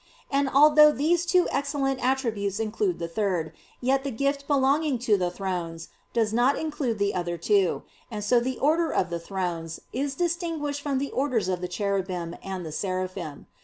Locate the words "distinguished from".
10.15-10.97